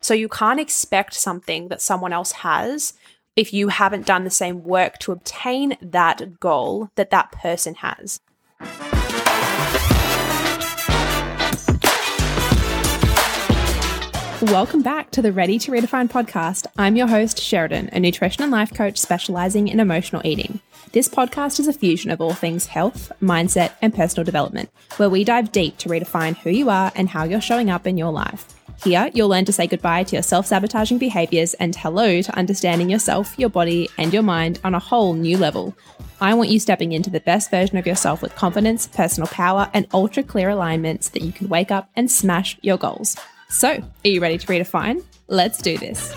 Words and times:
So 0.00 0.14
you 0.14 0.28
can't 0.28 0.60
expect 0.60 1.14
something 1.14 1.68
that 1.68 1.82
someone 1.82 2.12
else 2.12 2.32
has 2.32 2.94
if 3.36 3.52
you 3.52 3.68
haven't 3.68 4.06
done 4.06 4.24
the 4.24 4.30
same 4.30 4.64
work 4.64 4.98
to 4.98 5.12
obtain 5.12 5.76
that 5.80 6.40
goal 6.40 6.90
that 6.96 7.10
that 7.10 7.32
person 7.32 7.74
has. 7.76 8.20
Welcome 14.42 14.80
back 14.80 15.10
to 15.10 15.20
the 15.20 15.32
Ready 15.32 15.58
to 15.58 15.70
Redefine 15.70 16.10
podcast. 16.10 16.66
I'm 16.78 16.96
your 16.96 17.08
host, 17.08 17.38
Sheridan, 17.38 17.90
a 17.92 18.00
nutrition 18.00 18.42
and 18.42 18.50
life 18.50 18.72
coach 18.72 18.96
specializing 18.96 19.68
in 19.68 19.78
emotional 19.78 20.22
eating. 20.24 20.60
This 20.92 21.10
podcast 21.10 21.60
is 21.60 21.68
a 21.68 21.74
fusion 21.74 22.10
of 22.10 22.22
all 22.22 22.32
things 22.32 22.66
health, 22.66 23.12
mindset, 23.22 23.72
and 23.82 23.94
personal 23.94 24.24
development, 24.24 24.70
where 24.96 25.10
we 25.10 25.24
dive 25.24 25.52
deep 25.52 25.76
to 25.78 25.90
redefine 25.90 26.38
who 26.38 26.48
you 26.48 26.70
are 26.70 26.90
and 26.94 27.10
how 27.10 27.24
you're 27.24 27.42
showing 27.42 27.68
up 27.68 27.86
in 27.86 27.98
your 27.98 28.12
life. 28.12 28.46
Here, 28.82 29.10
you'll 29.12 29.28
learn 29.28 29.44
to 29.44 29.52
say 29.52 29.66
goodbye 29.66 30.04
to 30.04 30.16
your 30.16 30.22
self 30.22 30.46
sabotaging 30.46 30.96
behaviors 30.96 31.52
and 31.54 31.76
hello 31.76 32.22
to 32.22 32.38
understanding 32.38 32.88
yourself, 32.88 33.38
your 33.38 33.50
body, 33.50 33.90
and 33.98 34.10
your 34.10 34.22
mind 34.22 34.58
on 34.64 34.74
a 34.74 34.78
whole 34.78 35.12
new 35.12 35.36
level. 35.36 35.76
I 36.18 36.32
want 36.32 36.48
you 36.48 36.58
stepping 36.58 36.92
into 36.92 37.10
the 37.10 37.20
best 37.20 37.50
version 37.50 37.76
of 37.76 37.86
yourself 37.86 38.22
with 38.22 38.34
confidence, 38.36 38.86
personal 38.86 39.28
power, 39.28 39.70
and 39.74 39.86
ultra 39.92 40.22
clear 40.22 40.48
alignments 40.48 41.10
that 41.10 41.22
you 41.22 41.30
can 41.30 41.50
wake 41.50 41.70
up 41.70 41.90
and 41.94 42.10
smash 42.10 42.56
your 42.62 42.78
goals. 42.78 43.16
So, 43.50 43.68
are 43.68 44.08
you 44.08 44.20
ready 44.22 44.38
to 44.38 44.46
redefine? 44.46 45.04
Let's 45.28 45.60
do 45.60 45.76
this. 45.76 46.14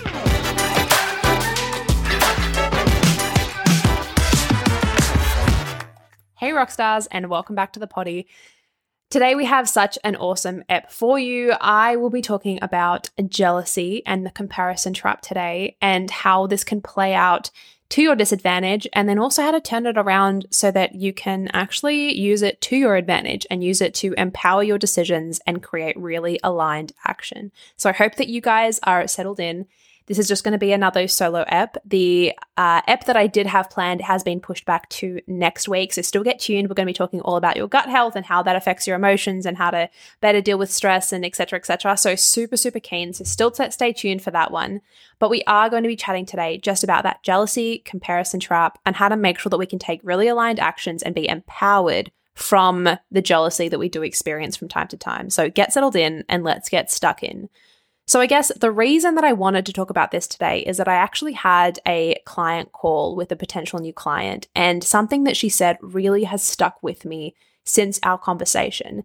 Hey, 6.38 6.52
rockstars, 6.52 7.08
and 7.12 7.30
welcome 7.30 7.56
back 7.56 7.73
to 7.73 7.80
the 7.80 7.88
potty. 7.88 8.28
Today, 9.13 9.35
we 9.35 9.45
have 9.45 9.70
such 9.70 9.99
an 10.03 10.16
awesome 10.16 10.63
ep 10.70 10.91
for 10.91 11.20
you. 11.20 11.52
I 11.62 11.98
will 11.98 12.09
be 12.09 12.23
talking 12.23 12.58
about 12.63 13.12
jealousy 13.27 14.02
and 14.08 14.26
the 14.26 14.31
comparison 14.31 14.91
trap 14.91 15.22
today, 15.22 15.78
and 15.83 16.09
how 16.09 16.47
this 16.47 16.64
can 16.64 16.81
play 16.81 17.14
out 17.14 17.52
to 17.89 18.02
your 18.02 18.16
disadvantage, 18.16 18.88
and 18.92 19.08
then 19.08 19.20
also 19.20 19.44
how 19.44 19.52
to 19.52 19.61
turn 19.61 19.86
it 19.86 20.00
around 20.00 20.47
so 20.50 20.72
that 20.72 20.95
you 20.95 21.14
can 21.14 21.47
actually 21.53 22.17
use 22.17 22.42
it 22.42 22.59
to 22.61 22.75
your 22.75 22.95
advantage 22.95 23.45
and 23.52 23.64
use 23.64 23.81
it 23.81 23.94
to 23.94 24.14
empower 24.14 24.64
your 24.64 24.80
decisions 24.80 25.39
and 25.45 25.61
create 25.61 25.95
really 25.95 26.39
aligned 26.44 26.92
action. 27.05 27.52
So 27.77 27.92
I 27.92 27.94
hope 27.94 28.16
that 28.16 28.30
you 28.30 28.42
guys 28.42 28.80
are 28.81 29.08
settled 29.08 29.39
in 29.39 29.67
this 30.06 30.20
is 30.20 30.28
just 30.28 30.44
going 30.44 30.52
to 30.54 30.58
be 30.58 30.72
another 30.72 31.08
solo 31.08 31.46
ep. 31.48 31.78
The 31.86 32.34
uh, 32.58 32.82
ep 32.88 33.06
that 33.06 33.18
I 33.18 33.28
did 33.28 33.48
have 33.48 33.70
planned 33.70 34.02
has 34.02 34.23
been 34.23 34.40
pushed 34.40 34.66
back 34.66 34.90
to 34.90 35.20
next 35.28 35.68
week. 35.68 35.94
So 35.94 36.02
still 36.02 36.23
get 36.23 36.40
tuned. 36.40 36.70
We're 36.70 36.76
going 36.76 36.86
to 36.86 36.90
be 36.90 36.94
talking 36.94 37.22
all 37.22 37.36
about 37.36 37.58
your 37.58 37.68
gut 37.68 37.90
health 37.90 38.16
and 38.16 38.26
how 38.26 38.44
that 38.44 38.56
affects 38.56 38.86
your 38.88 38.95
emotions 38.95 39.45
and 39.45 39.58
how 39.58 39.72
to 39.72 39.90
better 40.22 40.42
deal 40.42 40.58
with 40.58 40.72
stress 40.72 41.12
and 41.12 41.26
etc. 41.26 41.58
etc. 41.58 41.98
So 41.98 42.16
super, 42.16 42.58
super 42.58 42.80
keen. 42.80 43.14
So 43.14 43.23
still 43.23 43.52
t- 43.52 43.72
stay 43.72 43.94
tuned 43.94 44.22
for 44.22 44.32
that 44.32 44.52
one. 44.52 44.82
But 45.20 45.30
we 45.30 45.44
are 45.48 45.70
going 45.70 45.84
to 45.84 45.90
be 45.90 45.95
chatting 45.95 46.26
today 46.26 46.58
just 46.58 46.84
about 46.84 47.04
that 47.04 47.23
jealousy, 47.23 47.80
comparison 47.80 48.40
trap, 48.40 48.80
and 48.86 48.95
how 48.95 49.10
to 49.10 49.16
make 49.16 49.40
sure 49.40 49.50
that 49.50 49.58
we 49.58 49.66
can 49.66 49.80
take 49.80 50.02
really 50.04 50.28
aligned 50.28 50.60
actions 50.60 51.04
and 51.04 51.16
be 51.16 51.28
empowered 51.28 52.12
from 52.36 52.90
the 53.12 53.22
jealousy 53.22 53.70
that 53.70 53.80
we 53.80 53.90
do 53.90 54.02
experience 54.02 54.56
from 54.56 54.67
time 54.67 54.88
to 54.88 54.98
time. 54.98 55.30
So 55.30 55.50
get 55.50 55.72
settled 55.72 55.95
in 55.95 56.26
and 56.28 56.44
let's 56.44 56.70
get 56.70 56.92
stuck 56.92 57.23
in. 57.23 57.50
So, 58.06 58.20
I 58.20 58.26
guess 58.26 58.52
the 58.59 58.72
reason 58.72 59.16
that 59.16 59.23
I 59.23 59.34
wanted 59.34 59.66
to 59.66 59.73
talk 59.73 59.90
about 59.90 60.12
this 60.12 60.28
today 60.28 60.59
is 60.59 60.78
that 60.78 60.88
I 60.88 60.96
actually 60.96 61.34
had 61.34 61.80
a 61.88 62.18
client 62.26 62.72
call 62.73 63.16
with 63.16 63.32
a 63.32 63.38
potential 63.38 63.80
new 63.80 63.94
client, 63.94 64.48
and 64.56 64.84
something 64.84 65.23
that 65.23 65.38
she 65.38 65.50
said 65.50 65.78
really 65.82 66.26
has 66.26 66.44
stuck 66.44 66.82
with 66.84 67.06
me 67.06 67.36
since 67.64 68.00
our 68.04 68.18
conversation. 68.18 69.04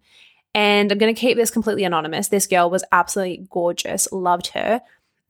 And 0.55 0.91
I'm 0.91 0.99
going 0.99 1.15
to 1.15 1.21
keep 1.21 1.37
this 1.37 1.51
completely 1.51 1.85
anonymous. 1.85 2.29
This 2.29 2.47
girl 2.47 2.71
was 2.71 2.85
absolutely 2.91 3.47
gorgeous, 3.51 4.11
loved 4.11 4.49
her. 4.49 4.83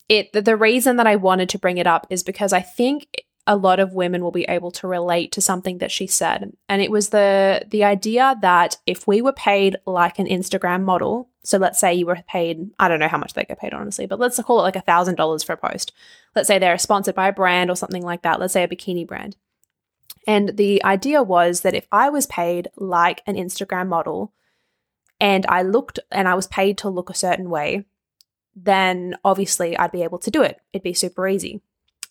It 0.08 0.32
the 0.32 0.56
reason 0.56 0.96
that 0.96 1.06
I 1.06 1.16
wanted 1.16 1.50
to 1.50 1.58
bring 1.58 1.76
it 1.76 1.86
up 1.86 2.06
is 2.08 2.22
because 2.22 2.54
I 2.54 2.62
think 2.62 3.24
a 3.48 3.56
lot 3.56 3.80
of 3.80 3.94
women 3.94 4.22
will 4.22 4.30
be 4.30 4.44
able 4.44 4.70
to 4.70 4.86
relate 4.86 5.32
to 5.32 5.40
something 5.40 5.78
that 5.78 5.90
she 5.90 6.06
said. 6.06 6.52
And 6.68 6.82
it 6.82 6.90
was 6.90 7.08
the 7.08 7.64
the 7.70 7.82
idea 7.82 8.36
that 8.42 8.76
if 8.86 9.08
we 9.08 9.22
were 9.22 9.32
paid 9.32 9.78
like 9.86 10.18
an 10.18 10.26
Instagram 10.26 10.84
model, 10.84 11.30
so 11.42 11.56
let's 11.56 11.80
say 11.80 11.94
you 11.94 12.04
were 12.04 12.22
paid, 12.28 12.70
I 12.78 12.88
don't 12.88 13.00
know 13.00 13.08
how 13.08 13.16
much 13.16 13.32
they 13.32 13.44
get 13.44 13.58
paid, 13.58 13.72
honestly, 13.72 14.06
but 14.06 14.20
let's 14.20 14.40
call 14.42 14.60
it 14.60 14.64
like 14.64 14.76
a 14.76 14.82
$1,000 14.82 15.44
for 15.46 15.54
a 15.54 15.56
post. 15.56 15.92
Let's 16.36 16.46
say 16.46 16.58
they're 16.58 16.76
sponsored 16.76 17.14
by 17.14 17.28
a 17.28 17.32
brand 17.32 17.70
or 17.70 17.74
something 17.74 18.02
like 18.02 18.20
that. 18.22 18.38
Let's 18.38 18.52
say 18.52 18.64
a 18.64 18.68
bikini 18.68 19.06
brand. 19.06 19.34
And 20.26 20.58
the 20.58 20.84
idea 20.84 21.22
was 21.22 21.62
that 21.62 21.74
if 21.74 21.86
I 21.90 22.10
was 22.10 22.26
paid 22.26 22.68
like 22.76 23.22
an 23.26 23.36
Instagram 23.36 23.88
model 23.88 24.34
and 25.18 25.46
I 25.48 25.62
looked 25.62 25.98
and 26.12 26.28
I 26.28 26.34
was 26.34 26.46
paid 26.48 26.76
to 26.78 26.90
look 26.90 27.08
a 27.08 27.14
certain 27.14 27.48
way, 27.48 27.86
then 28.54 29.16
obviously 29.24 29.74
I'd 29.74 29.92
be 29.92 30.02
able 30.02 30.18
to 30.18 30.30
do 30.30 30.42
it. 30.42 30.60
It'd 30.74 30.82
be 30.82 30.92
super 30.92 31.26
easy. 31.26 31.62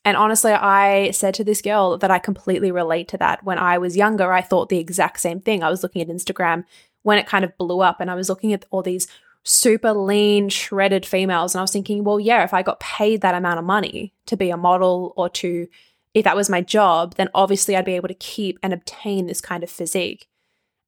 And 0.08 0.16
honestly, 0.16 0.54
I 0.54 1.12
said 1.12 1.34
to 1.34 1.44
this 1.44 1.62
girl 1.62 1.98
that 1.98 2.10
I 2.10 2.18
completely 2.18 2.72
relate 2.72 3.10
to 3.10 3.18
that. 3.18 3.44
When 3.44 3.58
I 3.58 3.78
was 3.78 3.98
younger, 3.98 4.32
I 4.32 4.42
thought 4.42 4.70
the 4.70 4.78
exact 4.78 5.20
same 5.20 5.42
thing. 5.42 5.62
I 5.62 5.70
was 5.70 5.84
looking 5.84 6.02
at 6.02 6.08
Instagram 6.08 6.64
when 7.04 7.18
it 7.18 7.28
kind 7.28 7.44
of 7.44 7.58
blew 7.58 7.82
up 7.82 8.00
and 8.00 8.10
I 8.10 8.16
was 8.16 8.30
looking 8.30 8.54
at 8.54 8.64
all 8.72 8.82
these 8.82 9.10
super 9.44 9.92
lean, 9.92 10.48
shredded 10.48 11.06
females. 11.06 11.54
And 11.54 11.60
I 11.60 11.64
was 11.64 11.74
thinking, 11.74 12.06
well, 12.06 12.22
yeah, 12.22 12.46
if 12.46 12.54
I 12.54 12.64
got 12.64 12.80
paid 12.80 13.20
that 13.20 13.36
amount 13.36 13.60
of 13.60 13.66
money 13.66 14.14
to 14.28 14.38
be 14.38 14.50
a 14.50 14.56
model 14.56 15.12
or 15.18 15.28
to, 15.32 15.68
if 16.14 16.24
that 16.24 16.38
was 16.38 16.50
my 16.50 16.62
job, 16.62 17.16
then 17.16 17.28
obviously 17.34 17.76
I'd 17.76 17.84
be 17.84 17.98
able 17.98 18.08
to 18.08 18.14
keep 18.14 18.60
and 18.64 18.72
obtain 18.72 19.28
this 19.28 19.42
kind 19.42 19.62
of 19.62 19.70
physique. 19.70 20.30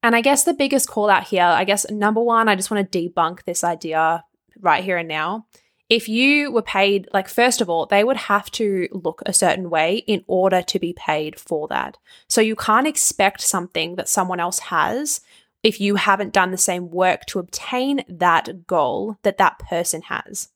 And 0.02 0.16
I 0.16 0.22
guess 0.22 0.44
the 0.44 0.54
biggest 0.54 0.88
call 0.88 1.10
out 1.10 1.24
here, 1.24 1.44
I 1.44 1.64
guess 1.64 1.84
number 1.90 2.22
one, 2.22 2.48
I 2.48 2.56
just 2.56 2.70
want 2.70 2.90
to 2.90 2.98
debunk 2.98 3.44
this 3.44 3.64
idea 3.64 4.24
right 4.58 4.82
here 4.82 4.96
and 4.96 5.08
now. 5.08 5.44
If 5.90 6.08
you 6.08 6.52
were 6.52 6.62
paid, 6.62 7.08
like, 7.12 7.28
first 7.28 7.60
of 7.60 7.68
all, 7.68 7.84
they 7.84 8.04
would 8.04 8.16
have 8.16 8.48
to 8.52 8.88
look 8.92 9.22
a 9.26 9.32
certain 9.32 9.70
way 9.70 10.04
in 10.06 10.24
order 10.28 10.62
to 10.62 10.78
be 10.78 10.92
paid 10.92 11.38
for 11.38 11.66
that. 11.66 11.96
So 12.28 12.40
you 12.40 12.54
can't 12.54 12.86
expect 12.86 13.40
something 13.40 13.96
that 13.96 14.08
someone 14.08 14.38
else 14.38 14.60
has 14.60 15.20
if 15.64 15.80
you 15.80 15.96
haven't 15.96 16.32
done 16.32 16.52
the 16.52 16.56
same 16.56 16.90
work 16.90 17.26
to 17.26 17.40
obtain 17.40 18.04
that 18.08 18.68
goal 18.68 19.18
that 19.22 19.38
that 19.38 19.58
person 19.58 20.02
has. 20.02 20.50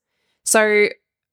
So 0.44 0.88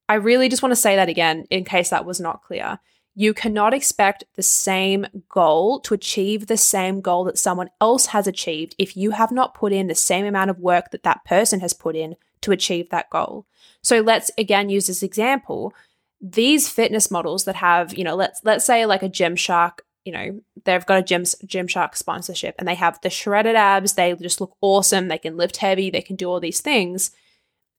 I 0.09 0.15
really 0.15 0.49
just 0.49 0.63
want 0.63 0.71
to 0.71 0.75
say 0.81 0.95
that 0.95 1.07
again 1.07 1.45
in 1.51 1.63
case 1.63 1.89
that 1.89 2.03
was 2.03 2.19
not 2.19 2.41
clear. 2.41 2.79
You 3.13 3.35
cannot 3.35 3.73
expect 3.73 4.23
the 4.35 4.41
same 4.41 5.05
goal 5.29 5.79
to 5.81 5.93
achieve 5.93 6.47
the 6.47 6.57
same 6.57 7.01
goal 7.01 7.25
that 7.25 7.37
someone 7.37 7.69
else 7.79 8.07
has 8.07 8.25
achieved 8.25 8.73
if 8.79 8.97
you 8.97 9.11
have 9.11 9.31
not 9.31 9.53
put 9.53 9.71
in 9.71 9.87
the 9.87 9.95
same 9.95 10.25
amount 10.25 10.49
of 10.49 10.59
work 10.59 10.89
that 10.89 11.03
that 11.03 11.23
person 11.23 11.59
has 11.59 11.73
put 11.73 11.95
in 11.95 12.15
to 12.41 12.51
achieve 12.51 12.89
that 12.89 13.09
goal. 13.09 13.45
So 13.81 14.01
let's 14.01 14.31
again 14.37 14.69
use 14.69 14.87
this 14.87 15.03
example. 15.03 15.73
These 16.19 16.69
fitness 16.69 17.09
models 17.09 17.45
that 17.45 17.55
have, 17.55 17.97
you 17.97 18.03
know, 18.03 18.15
let's 18.15 18.41
let's 18.43 18.65
say 18.65 18.85
like 18.85 19.03
a 19.03 19.09
Gymshark 19.09 19.79
you 20.05 20.11
know, 20.11 20.41
they've 20.65 20.85
got 20.85 20.99
a 20.99 21.03
Gym, 21.03 21.23
Gymshark 21.23 21.95
sponsorship 21.95 22.55
and 22.57 22.67
they 22.67 22.75
have 22.75 22.99
the 23.01 23.09
shredded 23.09 23.55
abs. 23.55 23.93
They 23.93 24.13
just 24.15 24.41
look 24.41 24.55
awesome. 24.61 25.07
They 25.07 25.17
can 25.17 25.37
lift 25.37 25.57
heavy. 25.57 25.89
They 25.89 26.01
can 26.01 26.15
do 26.15 26.27
all 26.27 26.39
these 26.39 26.61
things. 26.61 27.11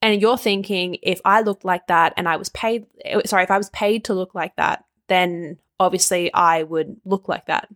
And 0.01 0.21
you're 0.21 0.39
thinking, 0.39 0.99
if 1.03 1.21
I 1.25 1.41
looked 1.43 1.65
like 1.65 1.87
that 1.87 2.13
and 2.17 2.29
I 2.29 2.37
was 2.37 2.49
paid, 2.49 2.87
eh, 3.05 3.21
sorry, 3.25 3.45
if 3.45 3.51
I 3.51 3.59
was 3.59 3.71
paid 3.71 4.05
to 4.05 4.15
look 4.15 4.35
like 4.35 4.57
that, 4.57 4.85
then 5.09 5.59
obviously 5.79 6.33
I 6.33 6.63
would 6.65 6.97
look 7.05 7.29
like 7.29 7.47
that. 7.47 7.69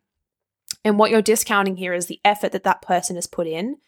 And 0.85 0.99
what 0.99 1.11
you're 1.11 1.23
discounting 1.23 1.77
here 1.77 1.93
is 1.93 2.07
the 2.07 2.21
effort 2.25 2.53
that 2.53 2.65
that 2.65 2.83
person 2.83 3.17
has 3.17 3.27
put 3.27 3.47
in 3.47 3.79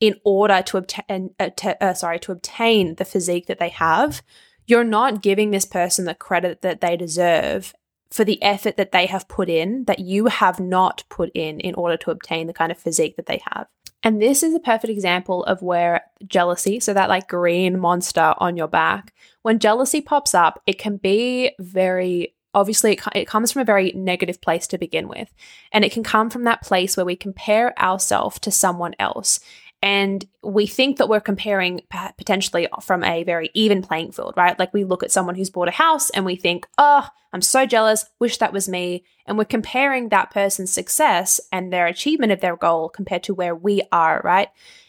in 0.00 0.14
order 0.24 0.62
to 0.62 0.76
obtain, 0.76 1.30
uh, 1.40 1.50
uh, 1.80 1.94
sorry, 1.94 2.18
to 2.20 2.32
obtain 2.32 2.96
the 2.96 3.04
physique 3.04 3.46
that 3.46 3.58
they 3.58 3.70
have. 3.70 4.22
You're 4.66 4.84
not 4.84 5.22
giving 5.22 5.50
this 5.50 5.64
person 5.64 6.04
the 6.04 6.14
credit 6.14 6.62
that 6.62 6.80
they 6.80 6.96
deserve 6.96 7.72
for 8.10 8.24
the 8.24 8.42
effort 8.42 8.76
that 8.76 8.92
they 8.92 9.06
have 9.06 9.28
put 9.28 9.48
in 9.48 9.84
that 9.84 9.98
you 9.98 10.26
have 10.26 10.60
not 10.60 11.04
put 11.08 11.30
in 11.34 11.60
in 11.60 11.74
order 11.74 11.96
to 11.96 12.10
obtain 12.10 12.46
the 12.46 12.52
kind 12.52 12.70
of 12.70 12.78
physique 12.78 13.16
that 13.16 13.26
they 13.26 13.42
have. 13.50 13.66
And 14.02 14.22
this 14.22 14.42
is 14.42 14.54
a 14.54 14.60
perfect 14.60 14.90
example 14.90 15.42
of 15.44 15.62
where 15.62 16.02
jealousy, 16.26 16.78
so 16.78 16.94
that 16.94 17.08
like 17.08 17.28
green 17.28 17.78
monster 17.78 18.34
on 18.38 18.56
your 18.56 18.68
back, 18.68 19.12
when 19.42 19.58
jealousy 19.58 20.00
pops 20.00 20.34
up, 20.34 20.62
it 20.66 20.78
can 20.78 20.96
be 20.96 21.52
very 21.58 22.34
obviously 22.54 22.92
it, 22.94 23.02
it 23.14 23.28
comes 23.28 23.52
from 23.52 23.62
a 23.62 23.66
very 23.66 23.92
negative 23.94 24.40
place 24.40 24.66
to 24.66 24.78
begin 24.78 25.08
with. 25.08 25.28
And 25.72 25.84
it 25.84 25.92
can 25.92 26.02
come 26.02 26.30
from 26.30 26.44
that 26.44 26.62
place 26.62 26.96
where 26.96 27.04
we 27.04 27.14
compare 27.14 27.78
ourselves 27.78 28.38
to 28.40 28.50
someone 28.50 28.94
else 28.98 29.40
and 29.86 30.24
we 30.42 30.66
think 30.66 30.96
that 30.96 31.08
we're 31.08 31.20
comparing 31.20 31.80
potentially 32.18 32.66
from 32.82 33.04
a 33.04 33.22
very 33.22 33.50
even 33.54 33.82
playing 33.82 34.10
field, 34.10 34.34
right? 34.36 34.58
Like 34.58 34.74
we 34.74 34.82
look 34.82 35.04
at 35.04 35.12
someone 35.12 35.36
who's 35.36 35.48
bought 35.48 35.68
a 35.68 35.70
house 35.70 36.10
and 36.10 36.24
we 36.24 36.34
think, 36.34 36.66
oh, 36.76 37.06
I'm 37.32 37.40
so 37.40 37.66
jealous, 37.66 38.04
wish 38.18 38.38
that 38.38 38.52
was 38.52 38.68
me. 38.68 39.04
And 39.26 39.38
we're 39.38 39.44
comparing 39.44 40.08
that 40.08 40.32
person's 40.32 40.72
success 40.72 41.40
and 41.52 41.72
their 41.72 41.86
achievement 41.86 42.32
of 42.32 42.40
their 42.40 42.56
goal 42.56 42.88
compared 42.88 43.22
to 43.22 43.34
where 43.34 43.54
we 43.54 43.80
are, 43.92 44.20
right? 44.24 44.48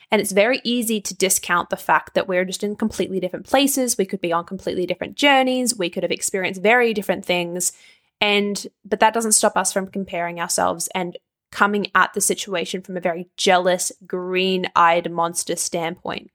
And 0.10 0.20
it's 0.20 0.32
very 0.32 0.62
easy 0.64 1.00
to 1.00 1.16
discount 1.16 1.70
the 1.70 1.78
fact 1.78 2.16
that 2.16 2.28
we're 2.28 2.46
just 2.46 2.64
in 2.64 2.76
completely 2.76 3.20
different 3.20 3.46
places. 3.46 4.00
We 4.00 4.06
could 4.08 4.20
be 4.22 4.34
on 4.34 4.46
completely 4.46 4.88
different 4.88 5.14
journeys. 5.14 5.78
We 5.78 5.92
could 5.92 6.02
have 6.02 6.12
experienced 6.12 6.64
very 6.64 6.96
different 6.96 7.24
things. 7.24 7.72
And, 8.20 8.66
but 8.84 9.00
that 9.02 9.14
doesn't 9.14 9.34
stop 9.34 9.58
us 9.58 9.72
from 9.72 9.90
comparing 9.90 10.40
ourselves 10.40 10.90
and 10.96 11.20
coming 11.52 11.88
at 11.96 12.14
the 12.14 12.22
situation 12.22 12.82
from 12.82 12.98
a 12.98 13.02
very 13.02 13.30
jealous, 13.38 13.92
green 14.06 14.68
eyed 14.76 15.12
monster 15.12 15.56
standpoint. 15.56 16.32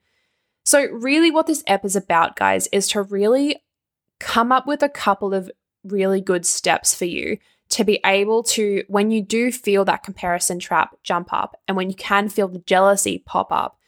So, 0.65 0.87
really, 0.87 1.31
what 1.31 1.47
this 1.47 1.65
ep 1.67 1.85
is 1.85 1.97
about, 1.97 2.37
guys, 2.37 2.69
is 2.73 2.89
to 2.89 3.03
really 3.03 3.57
come 4.21 4.53
up 4.53 4.67
with 4.67 4.83
a 4.83 4.89
couple 4.89 5.35
of 5.35 5.51
really 5.85 6.21
good 6.21 6.47
steps 6.47 6.95
for 6.95 7.05
you 7.05 7.39
to 7.71 7.85
be 7.85 7.99
able 8.05 8.43
to, 8.43 8.85
when 8.89 9.11
you 9.11 9.23
do 9.23 9.51
feel 9.51 9.85
that 9.85 10.05
comparison 10.05 10.59
trap 10.59 10.95
jump 11.03 11.33
up 11.33 11.59
and 11.67 11.77
when 11.77 11.89
you 11.89 11.97
can 11.97 12.29
feel 12.29 12.47
the 12.47 12.59
jealousy 12.61 13.19
pop 13.25 13.51
up, 13.51 13.79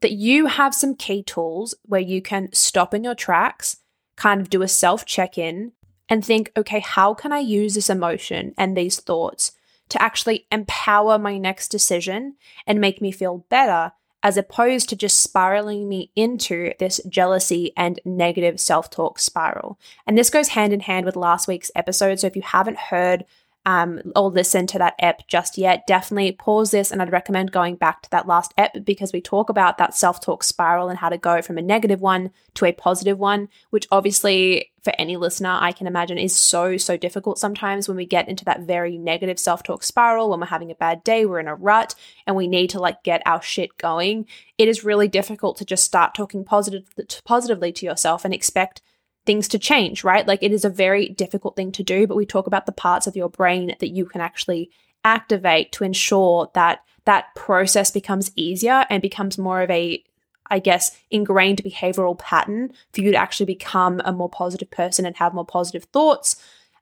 that 0.00 0.12
you 0.12 0.46
have 0.46 0.74
some 0.74 0.94
key 0.94 1.22
tools 1.22 1.74
where 1.84 2.00
you 2.00 2.20
can 2.20 2.52
stop 2.52 2.94
in 2.94 3.04
your 3.04 3.14
tracks, 3.14 3.76
kind 4.16 4.40
of 4.40 4.50
do 4.50 4.62
a 4.62 4.68
self 4.68 5.04
check 5.04 5.38
in, 5.38 5.72
and 6.08 6.24
think, 6.24 6.50
okay, 6.56 6.80
how 6.80 7.14
can 7.14 7.32
I 7.32 7.38
use 7.38 7.74
this 7.74 7.90
emotion 7.90 8.54
and 8.58 8.76
these 8.76 8.98
thoughts 8.98 9.52
to 9.88 10.00
actually 10.02 10.46
empower 10.50 11.18
my 11.18 11.38
next 11.38 11.68
decision 11.68 12.36
and 12.66 12.80
make 12.80 13.00
me 13.00 13.12
feel 13.12 13.46
better 13.48 13.92
as 14.24 14.38
opposed 14.38 14.88
to 14.88 14.96
just 14.96 15.20
spiraling 15.20 15.86
me 15.86 16.10
into 16.16 16.72
this 16.78 16.98
jealousy 17.08 17.72
and 17.76 18.00
negative 18.06 18.58
self 18.58 18.88
talk 18.88 19.18
spiral. 19.18 19.78
And 20.06 20.16
this 20.16 20.30
goes 20.30 20.48
hand 20.48 20.72
in 20.72 20.80
hand 20.80 21.04
with 21.04 21.14
last 21.14 21.46
week's 21.46 21.70
episode. 21.76 22.18
So 22.18 22.26
if 22.26 22.34
you 22.34 22.42
haven't 22.42 22.78
heard 22.78 23.26
um, 23.66 24.00
or 24.14 24.30
listen 24.30 24.66
to 24.68 24.78
that 24.78 24.94
ep 24.98 25.26
just 25.28 25.56
yet, 25.56 25.86
definitely 25.86 26.32
pause 26.32 26.70
this 26.70 26.90
and 26.90 27.00
I'd 27.00 27.12
recommend 27.12 27.52
going 27.52 27.76
back 27.76 28.02
to 28.02 28.10
that 28.10 28.26
last 28.26 28.52
ep 28.58 28.84
because 28.84 29.12
we 29.12 29.20
talk 29.20 29.48
about 29.48 29.78
that 29.78 29.94
self 29.94 30.20
talk 30.20 30.44
spiral 30.44 30.88
and 30.88 30.98
how 30.98 31.08
to 31.08 31.18
go 31.18 31.40
from 31.42 31.58
a 31.58 31.62
negative 31.62 32.00
one 32.00 32.30
to 32.54 32.66
a 32.66 32.72
positive 32.72 33.18
one, 33.18 33.48
which 33.70 33.86
obviously 33.90 34.70
for 34.84 34.92
any 34.98 35.16
listener, 35.16 35.56
I 35.58 35.72
can 35.72 35.86
imagine 35.86 36.18
is 36.18 36.36
so, 36.36 36.76
so 36.76 36.96
difficult 36.98 37.38
sometimes 37.38 37.88
when 37.88 37.96
we 37.96 38.04
get 38.04 38.28
into 38.28 38.44
that 38.44 38.60
very 38.60 38.98
negative 38.98 39.38
self 39.38 39.62
talk 39.62 39.82
spiral, 39.82 40.28
when 40.28 40.40
we're 40.40 40.46
having 40.46 40.70
a 40.70 40.76
bad 40.76 41.02
day, 41.02 41.24
we're 41.24 41.40
in 41.40 41.48
a 41.48 41.54
rut, 41.54 41.94
and 42.26 42.36
we 42.36 42.46
need 42.46 42.68
to 42.70 42.78
like 42.78 43.02
get 43.02 43.22
our 43.24 43.40
shit 43.40 43.76
going. 43.78 44.26
It 44.58 44.68
is 44.68 44.84
really 44.84 45.08
difficult 45.08 45.56
to 45.56 45.64
just 45.64 45.84
start 45.84 46.14
talking 46.14 46.44
positive, 46.44 46.84
positively 47.24 47.72
to 47.72 47.86
yourself 47.86 48.24
and 48.24 48.34
expect 48.34 48.82
things 49.26 49.48
to 49.48 49.58
change, 49.58 50.04
right? 50.04 50.26
Like 50.26 50.42
it 50.42 50.52
is 50.52 50.64
a 50.64 50.70
very 50.70 51.08
difficult 51.08 51.56
thing 51.56 51.72
to 51.72 51.82
do, 51.82 52.06
but 52.06 52.16
we 52.16 52.26
talk 52.26 52.46
about 52.46 52.66
the 52.66 52.72
parts 52.72 53.06
of 53.06 53.16
your 53.16 53.28
brain 53.28 53.74
that 53.80 53.90
you 53.90 54.04
can 54.04 54.20
actually 54.20 54.70
activate 55.04 55.72
to 55.72 55.84
ensure 55.84 56.50
that 56.54 56.80
that 57.04 57.34
process 57.34 57.90
becomes 57.90 58.30
easier 58.36 58.86
and 58.88 59.02
becomes 59.02 59.38
more 59.38 59.62
of 59.62 59.70
a 59.70 60.02
I 60.50 60.58
guess, 60.58 60.96
ingrained 61.10 61.62
behavioral 61.64 62.18
pattern 62.18 62.72
for 62.92 63.00
you 63.00 63.10
to 63.12 63.16
actually 63.16 63.46
become 63.46 64.02
a 64.04 64.12
more 64.12 64.28
positive 64.28 64.70
person 64.70 65.06
and 65.06 65.16
have 65.16 65.32
more 65.32 65.46
positive 65.46 65.84
thoughts 65.84 66.36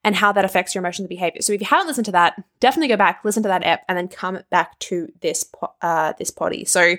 and 0.04 0.16
how 0.16 0.32
that 0.32 0.44
affects 0.44 0.74
your 0.74 0.82
emotions 0.82 1.04
and 1.04 1.08
behavior. 1.08 1.42
So 1.42 1.52
if 1.52 1.60
you 1.60 1.66
haven't 1.66 1.86
listened 1.86 2.06
to 2.06 2.12
that, 2.12 2.42
definitely 2.58 2.88
go 2.88 2.96
back, 2.96 3.24
listen 3.24 3.42
to 3.44 3.48
that 3.48 3.62
app, 3.62 3.84
and 3.88 3.96
then 3.96 4.08
come 4.08 4.40
back 4.50 4.78
to 4.80 5.12
this 5.20 5.44
uh, 5.80 6.12
this 6.18 6.30
potty. 6.30 6.64
So 6.64 6.96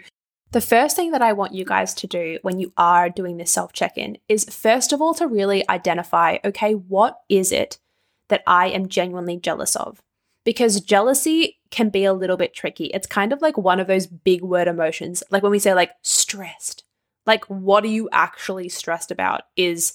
the 0.53 0.61
first 0.61 0.95
thing 0.95 1.11
that 1.11 1.21
I 1.21 1.33
want 1.33 1.53
you 1.53 1.65
guys 1.65 1.93
to 1.95 2.07
do 2.07 2.39
when 2.43 2.59
you 2.59 2.71
are 2.77 3.09
doing 3.09 3.37
this 3.37 3.51
self 3.51 3.73
check 3.73 3.97
in 3.97 4.17
is 4.29 4.45
first 4.45 4.93
of 4.93 5.01
all 5.01 5.13
to 5.15 5.27
really 5.27 5.67
identify 5.67 6.37
okay, 6.45 6.73
what 6.73 7.19
is 7.27 7.51
it 7.51 7.79
that 8.29 8.43
I 8.47 8.67
am 8.69 8.87
genuinely 8.87 9.37
jealous 9.37 9.75
of? 9.75 10.01
Because 10.45 10.81
jealousy 10.81 11.59
can 11.71 11.89
be 11.89 12.05
a 12.05 12.13
little 12.13 12.37
bit 12.37 12.53
tricky. 12.53 12.85
It's 12.85 13.07
kind 13.07 13.33
of 13.33 13.41
like 13.41 13.57
one 13.57 13.79
of 13.79 13.87
those 13.87 14.07
big 14.07 14.41
word 14.41 14.67
emotions. 14.67 15.23
Like 15.31 15.41
when 15.41 15.51
we 15.51 15.59
say, 15.59 15.73
like, 15.73 15.91
stressed, 16.01 16.83
like, 17.25 17.45
what 17.45 17.83
are 17.83 17.87
you 17.87 18.09
actually 18.11 18.69
stressed 18.69 19.09
about 19.09 19.43
is 19.55 19.93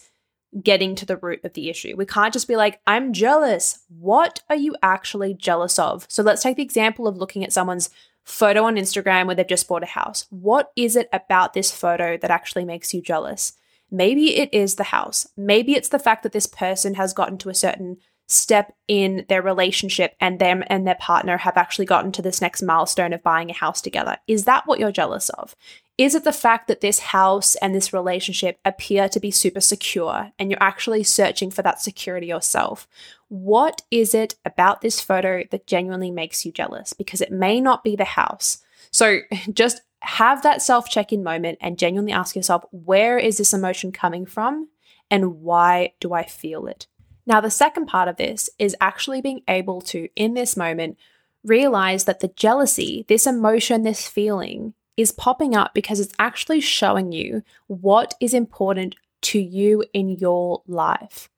getting 0.63 0.95
to 0.95 1.07
the 1.07 1.19
root 1.19 1.45
of 1.45 1.53
the 1.53 1.69
issue. 1.69 1.95
We 1.97 2.07
can't 2.07 2.33
just 2.33 2.49
be 2.49 2.57
like, 2.57 2.81
I'm 2.87 3.13
jealous. 3.13 3.81
What 3.89 4.43
are 4.49 4.57
you 4.57 4.75
actually 4.83 5.35
jealous 5.35 5.79
of? 5.79 6.07
So 6.09 6.23
let's 6.23 6.43
take 6.43 6.57
the 6.57 6.63
example 6.63 7.07
of 7.07 7.19
looking 7.19 7.45
at 7.45 7.53
someone's 7.53 7.91
photo 8.29 8.65
on 8.65 8.77
Instagram 8.77 9.27
where 9.27 9.35
they've 9.35 9.47
just 9.47 9.67
bought 9.67 9.83
a 9.83 9.87
house. 9.87 10.27
What 10.31 10.71
is 10.77 10.97
it 10.97 11.09
about 11.13 11.55
this 11.55 11.73
photo 11.73 12.17
that 12.19 12.31
actually 12.31 12.65
makes 12.65 12.93
you 12.93 13.01
jealous? 13.01 13.55
Maybe 13.91 14.37
it 14.37 14.53
is 14.53 14.75
the 14.75 14.85
house. 14.85 15.27
Maybe 15.37 15.75
it's 15.75 15.89
the 15.89 15.99
fact 15.99 16.23
that 16.23 16.33
this 16.33 16.47
person 16.47 16.95
has 16.95 17.15
gotten 17.15 17.39
to 17.39 17.49
a 17.49 17.55
certain 17.55 17.97
step 18.27 18.75
in 18.87 19.25
their 19.31 19.41
relationship 19.41 20.15
and 20.21 20.39
them 20.39 20.63
and 20.67 20.87
their 20.87 20.97
partner 20.97 21.39
have 21.39 21.57
actually 21.57 21.87
gotten 21.87 22.13
to 22.13 22.21
this 22.21 22.43
next 22.43 22.61
milestone 22.61 23.15
of 23.15 23.23
buying 23.23 23.49
a 23.49 23.55
house 23.55 23.81
together. 23.81 24.19
Is 24.27 24.45
that 24.45 24.67
what 24.67 24.79
you're 24.79 24.93
jealous 24.93 25.31
of? 25.31 25.57
Is 25.97 26.15
it 26.15 26.25
the 26.25 26.33
fact 26.33 26.69
that 26.69 26.83
this 26.83 26.99
house 26.99 27.57
and 27.57 27.75
this 27.75 27.95
relationship 27.95 28.61
appear 28.65 29.09
to 29.09 29.19
be 29.19 29.31
super 29.31 29.63
secure 29.63 30.31
and 30.39 30.51
you're 30.51 30.63
actually 30.63 31.03
searching 31.03 31.51
for 31.51 31.63
that 31.63 31.81
security 31.81 32.27
yourself? 32.27 32.87
What 33.29 33.83
is 33.91 34.15
it 34.15 34.37
about 34.45 34.81
this 34.81 35.01
photo 35.01 35.45
that 35.51 35.67
genuinely 35.67 36.11
makes 36.11 36.45
you 36.45 36.53
jealous? 36.53 36.93
Because 36.93 37.21
it 37.21 37.31
may 37.33 37.61
not 37.61 37.85
be 37.85 37.97
the 37.97 38.05
house. 38.05 38.59
So 38.91 39.21
just 39.53 39.83
have 40.01 40.43
that 40.43 40.63
self 40.63 40.89
check 40.89 41.13
in 41.13 41.23
moment 41.23 41.59
and 41.61 41.79
genuinely 41.79 42.13
ask 42.13 42.37
yourself, 42.37 42.65
where 42.71 43.19
is 43.19 43.39
this 43.39 43.53
emotion 43.53 43.93
coming 43.93 44.27
from? 44.27 44.69
And 45.11 45.41
why 45.41 45.95
do 46.01 46.13
I 46.13 46.25
feel 46.25 46.67
it? 46.67 46.87
Now, 47.27 47.41
the 47.41 47.51
second 47.51 47.87
part 47.87 48.09
of 48.09 48.17
this 48.17 48.49
is 48.59 48.77
actually 48.81 49.21
being 49.21 49.43
able 49.49 49.83
to, 49.83 50.09
in 50.17 50.35
this 50.35 50.57
moment, 50.57 50.97
realize 51.45 52.05
that 52.05 52.21
the 52.21 52.29
jealousy, 52.29 53.05
this 53.09 53.27
emotion, 53.27 53.83
this 53.83 54.09
feeling, 54.09 54.75
is 54.97 55.13
popping 55.13 55.55
up 55.55 55.75
because 55.75 56.01
it's 56.01 56.15
actually 56.19 56.61
showing 56.61 57.13
you 57.13 57.43
what 57.67 58.15
is 58.21 58.35
important 58.35 58.97
to 59.21 59.39
you 59.39 59.85
in 59.93 60.11
your 60.11 60.63
life. 60.67 61.29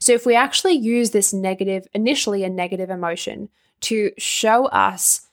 So, 0.00 0.12
if 0.12 0.24
we 0.24 0.34
actually 0.34 0.74
use 0.74 1.10
this 1.10 1.32
negative, 1.32 1.86
initially 1.92 2.42
a 2.42 2.50
negative 2.50 2.90
emotion, 2.90 3.50
to 3.82 4.12
show 4.18 4.66
us 4.66 5.28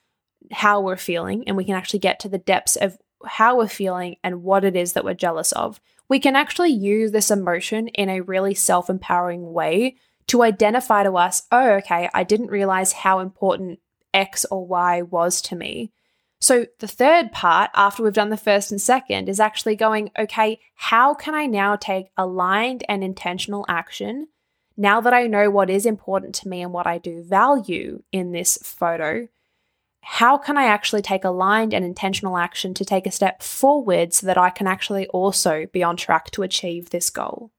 how 0.52 0.82
we're 0.82 0.98
feeling, 0.98 1.44
and 1.48 1.58
we 1.58 1.66
can 1.66 1.76
actually 1.76 2.00
get 2.00 2.20
to 2.22 2.30
the 2.30 2.38
depths 2.38 2.76
of 2.76 2.98
how 3.26 3.58
we're 3.58 3.68
feeling 3.68 4.18
and 4.24 4.44
what 4.44 4.64
it 4.64 4.76
is 4.76 4.94
that 4.94 5.04
we're 5.04 5.14
jealous 5.14 5.52
of, 5.54 5.80
we 6.10 6.20
can 6.20 6.36
actually 6.36 6.72
use 6.72 7.12
this 7.12 7.32
emotion 7.32 7.88
in 7.90 8.10
a 8.10 8.22
really 8.22 8.54
self 8.54 8.90
empowering 8.90 9.54
way 9.54 9.96
to 10.28 10.44
identify 10.44 11.04
to 11.04 11.18
us, 11.18 11.44
oh, 11.52 11.72
okay, 11.76 12.10
I 12.14 12.24
didn't 12.24 12.52
realize 12.52 12.92
how 12.92 13.20
important 13.20 13.80
X 14.14 14.46
or 14.52 14.66
Y 14.66 15.02
was 15.04 15.42
to 15.44 15.56
me. 15.56 15.92
So, 16.40 16.66
the 16.80 16.88
third 16.88 17.32
part, 17.32 17.72
after 17.74 18.04
we've 18.04 18.14
done 18.14 18.30
the 18.30 18.38
first 18.38 18.72
and 18.72 18.82
second, 18.82 19.28
is 19.28 19.40
actually 19.40 19.76
going, 19.76 20.12
okay, 20.20 20.60
how 20.76 21.14
can 21.14 21.34
I 21.34 21.46
now 21.46 21.76
take 21.76 22.12
aligned 22.18 22.84
and 22.88 23.04
intentional 23.04 23.66
action 23.68 24.28
now 24.78 25.02
that 25.02 25.14
I 25.14 25.28
know 25.28 25.50
what 25.50 25.70
is 25.70 25.86
important 25.86 26.36
to 26.36 26.48
me 26.48 26.62
and 26.62 26.72
what 26.72 26.88
I 26.88 27.00
do 27.00 27.24
value 27.24 28.04
in 28.12 28.32
this 28.32 28.58
photo? 28.62 29.28
How 30.02 30.38
can 30.38 30.58
I 30.58 30.66
actually 30.66 31.02
take 31.02 31.26
aligned 31.26 31.74
and 31.74 31.84
intentional 31.84 32.38
action 32.38 32.74
to 32.76 32.86
take 32.86 33.06
a 33.06 33.12
step 33.12 33.42
forward 33.42 34.14
so 34.14 34.28
that 34.28 34.38
I 34.38 34.52
can 34.52 34.68
actually 34.68 35.08
also 35.08 35.66
be 35.74 35.84
on 35.84 35.98
track 35.98 36.32
to 36.32 36.44
achieve 36.44 36.92
this 36.92 37.10
goal? 37.10 37.52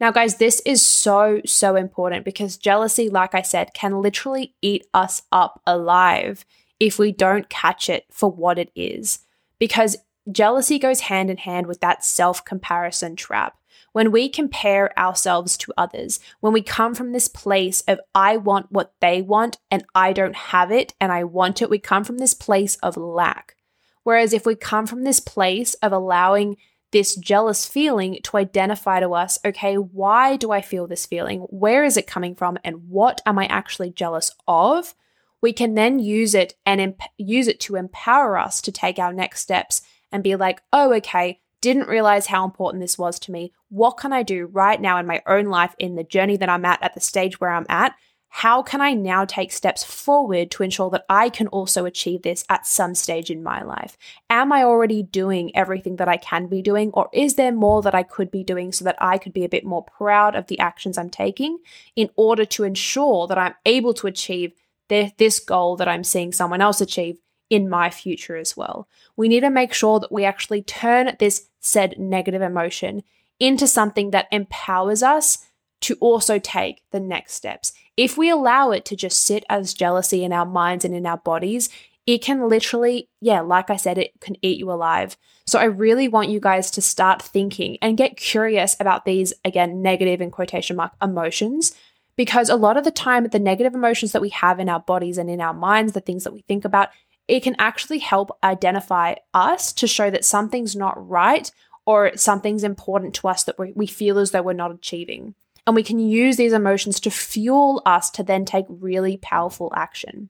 Now, 0.00 0.10
guys, 0.10 0.36
this 0.36 0.60
is 0.64 0.80
so, 0.80 1.40
so 1.44 1.76
important 1.76 2.24
because 2.24 2.56
jealousy, 2.56 3.08
like 3.10 3.34
I 3.34 3.42
said, 3.42 3.74
can 3.74 4.00
literally 4.00 4.54
eat 4.62 4.86
us 4.94 5.22
up 5.30 5.60
alive 5.66 6.44
if 6.80 6.98
we 6.98 7.12
don't 7.12 7.48
catch 7.48 7.88
it 7.88 8.06
for 8.10 8.30
what 8.30 8.58
it 8.58 8.70
is. 8.74 9.20
Because 9.58 9.96
jealousy 10.30 10.78
goes 10.78 11.00
hand 11.00 11.30
in 11.30 11.36
hand 11.36 11.66
with 11.66 11.80
that 11.80 12.04
self 12.04 12.44
comparison 12.44 13.16
trap. 13.16 13.56
When 13.94 14.10
we 14.10 14.28
compare 14.28 14.96
ourselves 14.98 15.56
to 15.58 15.72
others, 15.76 16.18
when 16.40 16.52
we 16.52 16.62
come 16.62 16.96
from 16.96 17.12
this 17.12 17.28
place 17.28 17.80
of, 17.82 18.00
I 18.12 18.36
want 18.38 18.72
what 18.72 18.92
they 19.00 19.22
want 19.22 19.58
and 19.70 19.84
I 19.94 20.12
don't 20.12 20.34
have 20.34 20.72
it 20.72 20.94
and 21.00 21.12
I 21.12 21.22
want 21.22 21.62
it, 21.62 21.70
we 21.70 21.78
come 21.78 22.02
from 22.02 22.18
this 22.18 22.34
place 22.34 22.74
of 22.82 22.96
lack. 22.96 23.54
Whereas 24.02 24.32
if 24.32 24.46
we 24.46 24.56
come 24.56 24.88
from 24.88 25.04
this 25.04 25.20
place 25.20 25.74
of 25.74 25.92
allowing 25.92 26.56
this 26.90 27.14
jealous 27.14 27.68
feeling 27.68 28.18
to 28.24 28.36
identify 28.36 28.98
to 28.98 29.14
us 29.14 29.38
okay, 29.44 29.76
why 29.76 30.34
do 30.34 30.50
I 30.50 30.60
feel 30.60 30.88
this 30.88 31.06
feeling? 31.06 31.42
Where 31.42 31.84
is 31.84 31.96
it 31.96 32.08
coming 32.08 32.34
from? 32.34 32.58
And 32.64 32.88
what 32.88 33.20
am 33.24 33.38
I 33.38 33.46
actually 33.46 33.90
jealous 33.90 34.32
of? 34.48 34.96
We 35.40 35.52
can 35.52 35.76
then 35.76 36.00
use 36.00 36.34
it 36.34 36.54
and 36.66 36.80
imp- 36.80 37.00
use 37.16 37.46
it 37.46 37.60
to 37.60 37.76
empower 37.76 38.38
us 38.38 38.60
to 38.62 38.72
take 38.72 38.98
our 38.98 39.12
next 39.12 39.38
steps 39.38 39.82
and 40.10 40.24
be 40.24 40.34
like, 40.34 40.62
oh, 40.72 40.92
okay, 40.94 41.38
didn't 41.64 41.88
realize 41.88 42.26
how 42.26 42.44
important 42.44 42.82
this 42.82 42.98
was 42.98 43.18
to 43.20 43.32
me. 43.32 43.50
What 43.70 43.92
can 43.92 44.12
I 44.12 44.22
do 44.22 44.44
right 44.52 44.78
now 44.78 44.98
in 44.98 45.06
my 45.06 45.22
own 45.26 45.46
life, 45.46 45.74
in 45.78 45.94
the 45.94 46.04
journey 46.04 46.36
that 46.36 46.50
I'm 46.50 46.66
at, 46.66 46.82
at 46.82 46.92
the 46.92 47.00
stage 47.00 47.40
where 47.40 47.52
I'm 47.52 47.64
at, 47.70 47.94
how 48.28 48.62
can 48.62 48.82
I 48.82 48.92
now 48.92 49.24
take 49.24 49.50
steps 49.50 49.82
forward 49.82 50.50
to 50.50 50.62
ensure 50.62 50.90
that 50.90 51.06
I 51.08 51.30
can 51.30 51.46
also 51.46 51.86
achieve 51.86 52.20
this 52.20 52.44
at 52.50 52.66
some 52.66 52.94
stage 52.94 53.30
in 53.30 53.42
my 53.42 53.62
life? 53.62 53.96
Am 54.28 54.52
I 54.52 54.62
already 54.62 55.02
doing 55.02 55.56
everything 55.56 55.96
that 55.96 56.08
I 56.08 56.18
can 56.18 56.48
be 56.48 56.60
doing, 56.60 56.90
or 56.92 57.08
is 57.14 57.36
there 57.36 57.52
more 57.52 57.80
that 57.80 57.94
I 57.94 58.02
could 58.02 58.30
be 58.30 58.44
doing 58.44 58.70
so 58.70 58.84
that 58.84 58.98
I 59.00 59.16
could 59.16 59.32
be 59.32 59.44
a 59.44 59.48
bit 59.48 59.64
more 59.64 59.84
proud 59.84 60.36
of 60.36 60.48
the 60.48 60.58
actions 60.58 60.98
I'm 60.98 61.08
taking 61.08 61.60
in 61.96 62.10
order 62.16 62.44
to 62.44 62.64
ensure 62.64 63.26
that 63.28 63.38
I'm 63.38 63.54
able 63.64 63.94
to 63.94 64.06
achieve 64.06 64.52
this 64.88 65.40
goal 65.40 65.76
that 65.76 65.88
I'm 65.88 66.04
seeing 66.04 66.30
someone 66.30 66.60
else 66.60 66.82
achieve 66.82 67.16
in 67.50 67.68
my 67.68 67.90
future 67.90 68.36
as 68.36 68.56
well? 68.56 68.88
We 69.16 69.28
need 69.28 69.40
to 69.40 69.50
make 69.50 69.72
sure 69.72 70.00
that 70.00 70.12
we 70.12 70.24
actually 70.24 70.62
turn 70.62 71.16
this 71.18 71.48
said 71.60 71.98
negative 71.98 72.42
emotion 72.42 73.02
into 73.40 73.66
something 73.66 74.10
that 74.10 74.28
empowers 74.30 75.02
us 75.02 75.46
to 75.80 75.96
also 76.00 76.38
take 76.38 76.82
the 76.92 77.00
next 77.00 77.34
steps. 77.34 77.72
If 77.96 78.16
we 78.16 78.30
allow 78.30 78.70
it 78.70 78.84
to 78.86 78.96
just 78.96 79.22
sit 79.22 79.44
as 79.48 79.74
jealousy 79.74 80.24
in 80.24 80.32
our 80.32 80.46
minds 80.46 80.84
and 80.84 80.94
in 80.94 81.06
our 81.06 81.18
bodies, 81.18 81.68
it 82.06 82.22
can 82.22 82.48
literally, 82.48 83.08
yeah, 83.20 83.40
like 83.40 83.70
I 83.70 83.76
said, 83.76 83.98
it 83.98 84.12
can 84.20 84.36
eat 84.42 84.58
you 84.58 84.70
alive. 84.70 85.16
So 85.46 85.58
I 85.58 85.64
really 85.64 86.08
want 86.08 86.30
you 86.30 86.40
guys 86.40 86.70
to 86.72 86.82
start 86.82 87.22
thinking 87.22 87.78
and 87.82 87.96
get 87.96 88.16
curious 88.16 88.76
about 88.80 89.04
these, 89.04 89.32
again, 89.44 89.82
negative 89.82 90.20
in 90.20 90.30
quotation 90.30 90.76
mark 90.76 90.92
emotions. 91.02 91.74
Because 92.16 92.48
a 92.48 92.56
lot 92.56 92.76
of 92.76 92.84
the 92.84 92.92
time, 92.92 93.26
the 93.26 93.38
negative 93.38 93.74
emotions 93.74 94.12
that 94.12 94.22
we 94.22 94.28
have 94.30 94.60
in 94.60 94.68
our 94.68 94.80
bodies 94.80 95.18
and 95.18 95.28
in 95.28 95.40
our 95.40 95.52
minds, 95.52 95.92
the 95.92 96.00
things 96.00 96.24
that 96.24 96.32
we 96.32 96.42
think 96.42 96.64
about, 96.64 96.90
it 97.28 97.40
can 97.40 97.56
actually 97.58 97.98
help 97.98 98.38
identify 98.42 99.14
us 99.32 99.72
to 99.74 99.86
show 99.86 100.10
that 100.10 100.24
something's 100.24 100.76
not 100.76 101.08
right 101.08 101.50
or 101.86 102.16
something's 102.16 102.64
important 102.64 103.14
to 103.14 103.28
us 103.28 103.44
that 103.44 103.58
we 103.58 103.86
feel 103.86 104.18
as 104.18 104.30
though 104.30 104.42
we're 104.42 104.52
not 104.52 104.70
achieving. 104.70 105.34
And 105.66 105.74
we 105.74 105.82
can 105.82 105.98
use 105.98 106.36
these 106.36 106.52
emotions 106.52 107.00
to 107.00 107.10
fuel 107.10 107.82
us 107.86 108.10
to 108.10 108.22
then 108.22 108.44
take 108.44 108.66
really 108.68 109.16
powerful 109.16 109.72
action. 109.74 110.28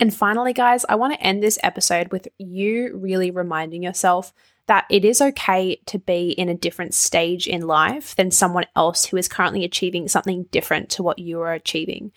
And 0.00 0.14
finally, 0.14 0.52
guys, 0.52 0.86
I 0.88 0.94
want 0.94 1.14
to 1.14 1.22
end 1.22 1.42
this 1.42 1.58
episode 1.62 2.12
with 2.12 2.28
you 2.38 2.96
really 2.96 3.30
reminding 3.30 3.82
yourself 3.82 4.32
that 4.68 4.84
it 4.90 5.04
is 5.04 5.20
okay 5.20 5.80
to 5.86 5.98
be 5.98 6.30
in 6.30 6.48
a 6.48 6.54
different 6.54 6.94
stage 6.94 7.48
in 7.48 7.66
life 7.66 8.14
than 8.16 8.30
someone 8.30 8.66
else 8.76 9.06
who 9.06 9.16
is 9.16 9.26
currently 9.26 9.64
achieving 9.64 10.06
something 10.08 10.44
different 10.50 10.90
to 10.90 11.02
what 11.02 11.18
you 11.18 11.40
are 11.40 11.54
achieving. 11.54 12.12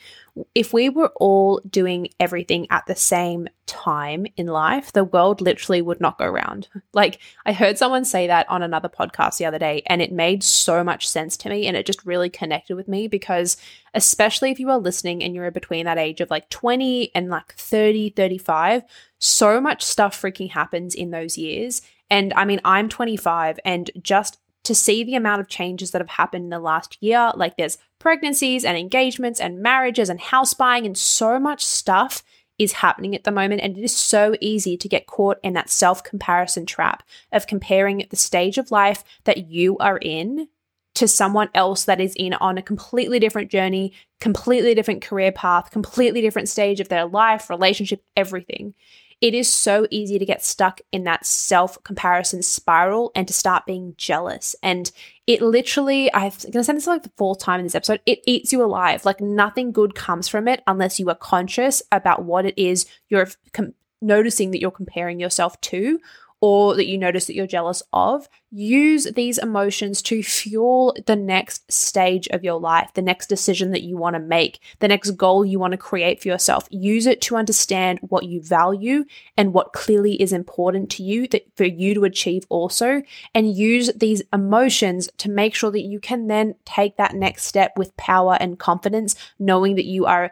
If 0.55 0.73
we 0.73 0.89
were 0.89 1.11
all 1.17 1.61
doing 1.69 2.09
everything 2.19 2.67
at 2.69 2.85
the 2.85 2.95
same 2.95 3.47
time 3.65 4.25
in 4.37 4.47
life, 4.47 4.91
the 4.91 5.03
world 5.03 5.41
literally 5.41 5.81
would 5.81 5.99
not 5.99 6.17
go 6.17 6.27
round. 6.27 6.67
Like, 6.93 7.19
I 7.45 7.53
heard 7.53 7.77
someone 7.77 8.05
say 8.05 8.27
that 8.27 8.49
on 8.49 8.63
another 8.63 8.89
podcast 8.89 9.37
the 9.37 9.45
other 9.45 9.59
day, 9.59 9.83
and 9.87 10.01
it 10.01 10.11
made 10.11 10.43
so 10.43 10.83
much 10.83 11.07
sense 11.07 11.37
to 11.37 11.49
me. 11.49 11.67
And 11.67 11.77
it 11.77 11.85
just 11.85 12.05
really 12.05 12.29
connected 12.29 12.75
with 12.75 12.87
me 12.87 13.07
because, 13.07 13.57
especially 13.93 14.51
if 14.51 14.59
you 14.59 14.69
are 14.69 14.79
listening 14.79 15.23
and 15.23 15.35
you're 15.35 15.51
between 15.51 15.85
that 15.85 15.97
age 15.97 16.21
of 16.21 16.29
like 16.29 16.49
20 16.49 17.13
and 17.15 17.29
like 17.29 17.53
30, 17.53 18.11
35, 18.11 18.83
so 19.19 19.61
much 19.61 19.83
stuff 19.83 20.19
freaking 20.19 20.51
happens 20.51 20.95
in 20.95 21.11
those 21.11 21.37
years 21.37 21.81
and 22.11 22.33
I 22.33 22.43
mean, 22.43 22.59
I'm 22.65 22.89
25 22.89 23.57
and 23.63 23.89
just 24.03 24.37
to 24.63 24.75
see 24.75 25.03
the 25.03 25.15
amount 25.15 25.41
of 25.41 25.47
changes 25.47 25.91
that 25.91 26.01
have 26.01 26.09
happened 26.09 26.45
in 26.45 26.49
the 26.49 26.59
last 26.59 26.97
year, 27.01 27.31
like 27.35 27.57
there's 27.57 27.77
pregnancies 27.99 28.63
and 28.63 28.77
engagements 28.77 29.39
and 29.39 29.61
marriages 29.61 30.09
and 30.09 30.19
house 30.19 30.53
buying 30.53 30.85
and 30.85 30.97
so 30.97 31.39
much 31.39 31.65
stuff 31.65 32.23
is 32.59 32.73
happening 32.73 33.15
at 33.15 33.23
the 33.23 33.31
moment. 33.31 33.61
And 33.61 33.77
it 33.77 33.83
is 33.83 33.95
so 33.95 34.35
easy 34.39 34.77
to 34.77 34.87
get 34.87 35.07
caught 35.07 35.39
in 35.43 35.53
that 35.53 35.69
self 35.69 36.03
comparison 36.03 36.65
trap 36.65 37.03
of 37.31 37.47
comparing 37.47 38.05
the 38.09 38.15
stage 38.15 38.57
of 38.57 38.71
life 38.71 39.03
that 39.23 39.47
you 39.47 39.77
are 39.79 39.97
in 39.97 40.47
to 40.93 41.07
someone 41.07 41.49
else 41.55 41.85
that 41.85 42.01
is 42.01 42.13
in 42.15 42.33
on 42.35 42.57
a 42.57 42.61
completely 42.61 43.17
different 43.17 43.49
journey, 43.49 43.93
completely 44.19 44.75
different 44.75 45.01
career 45.01 45.31
path, 45.31 45.71
completely 45.71 46.21
different 46.21 46.49
stage 46.49 46.79
of 46.79 46.89
their 46.89 47.05
life, 47.05 47.49
relationship, 47.49 48.03
everything 48.15 48.73
it 49.21 49.35
is 49.35 49.51
so 49.51 49.87
easy 49.91 50.17
to 50.17 50.25
get 50.25 50.43
stuck 50.43 50.81
in 50.91 51.03
that 51.03 51.25
self 51.25 51.81
comparison 51.83 52.41
spiral 52.41 53.11
and 53.15 53.27
to 53.27 53.33
start 53.33 53.67
being 53.67 53.93
jealous. 53.97 54.55
And 54.63 54.91
it 55.27 55.41
literally, 55.41 56.11
I'm 56.13 56.31
going 56.31 56.51
to 56.51 56.63
say 56.63 56.73
this 56.73 56.87
like 56.87 57.03
the 57.03 57.11
fourth 57.15 57.39
time 57.39 57.59
in 57.59 57.65
this 57.65 57.75
episode, 57.75 58.01
it 58.07 58.19
eats 58.25 58.51
you 58.51 58.63
alive. 58.63 59.05
Like 59.05 59.21
nothing 59.21 59.71
good 59.71 59.93
comes 59.93 60.27
from 60.27 60.47
it 60.47 60.63
unless 60.65 60.99
you 60.99 61.07
are 61.09 61.15
conscious 61.15 61.83
about 61.91 62.25
what 62.25 62.45
it 62.45 62.55
is 62.57 62.87
you're 63.09 63.27
com- 63.53 63.75
noticing 64.01 64.51
that 64.51 64.59
you're 64.59 64.71
comparing 64.71 65.19
yourself 65.19 65.59
to 65.61 65.99
or 66.41 66.75
that 66.75 66.87
you 66.87 66.97
notice 66.97 67.27
that 67.27 67.35
you're 67.35 67.45
jealous 67.45 67.83
of, 67.93 68.27
use 68.49 69.05
these 69.15 69.37
emotions 69.37 70.01
to 70.01 70.23
fuel 70.23 70.95
the 71.05 71.15
next 71.15 71.71
stage 71.71 72.27
of 72.29 72.43
your 72.43 72.59
life, 72.59 72.89
the 72.95 73.01
next 73.01 73.27
decision 73.27 73.69
that 73.69 73.83
you 73.83 73.95
want 73.95 74.15
to 74.15 74.19
make, 74.19 74.59
the 74.79 74.87
next 74.87 75.11
goal 75.11 75.45
you 75.45 75.59
want 75.59 75.71
to 75.71 75.77
create 75.77 76.19
for 76.19 76.27
yourself. 76.27 76.67
Use 76.71 77.05
it 77.05 77.21
to 77.21 77.35
understand 77.35 77.99
what 78.01 78.25
you 78.25 78.41
value 78.41 79.05
and 79.37 79.53
what 79.53 79.71
clearly 79.71 80.19
is 80.19 80.33
important 80.33 80.89
to 80.89 81.03
you 81.03 81.27
that 81.27 81.45
for 81.55 81.65
you 81.65 81.93
to 81.93 82.05
achieve 82.05 82.43
also 82.49 83.03
and 83.35 83.55
use 83.55 83.91
these 83.95 84.23
emotions 84.33 85.09
to 85.17 85.29
make 85.29 85.53
sure 85.53 85.71
that 85.71 85.81
you 85.81 85.99
can 85.99 86.25
then 86.25 86.55
take 86.65 86.97
that 86.97 87.13
next 87.13 87.45
step 87.45 87.71
with 87.77 87.95
power 87.97 88.35
and 88.39 88.57
confidence 88.57 89.15
knowing 89.37 89.75
that 89.75 89.85
you 89.85 90.07
are 90.07 90.31